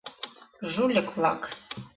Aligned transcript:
Жульык-влак! 0.71 1.41